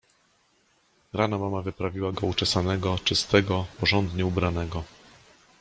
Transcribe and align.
Rano 1.13 1.39
mama 1.39 1.61
wyprawiła 1.61 2.11
go 2.11 2.27
uczesanego, 2.27 2.99
czystego, 3.03 3.65
porządnie 3.79 4.25
ubranego. 4.25 4.83